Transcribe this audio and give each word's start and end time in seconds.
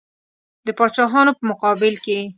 د 0.65 0.67
پاچاهانو 0.77 1.31
په 1.37 1.43
مقابل 1.51 1.93
کې. 2.05 2.17